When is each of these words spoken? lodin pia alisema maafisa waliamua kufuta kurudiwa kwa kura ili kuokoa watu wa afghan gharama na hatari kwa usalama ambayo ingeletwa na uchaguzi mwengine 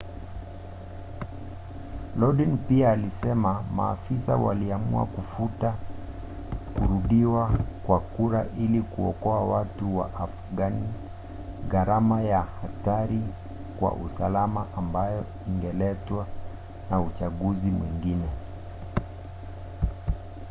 lodin 2.19 2.57
pia 2.59 2.91
alisema 2.91 3.63
maafisa 3.75 4.35
waliamua 4.35 5.05
kufuta 5.05 5.73
kurudiwa 6.75 7.51
kwa 7.85 7.99
kura 7.99 8.45
ili 8.59 8.81
kuokoa 8.81 9.39
watu 9.41 9.97
wa 9.97 10.05
afghan 10.13 10.73
gharama 11.69 12.21
na 12.23 12.41
hatari 12.41 13.21
kwa 13.79 13.93
usalama 13.93 14.65
ambayo 14.77 15.23
ingeletwa 15.47 16.27
na 16.89 17.01
uchaguzi 17.01 17.71
mwengine 17.71 18.29